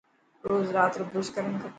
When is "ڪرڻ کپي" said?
1.35-1.69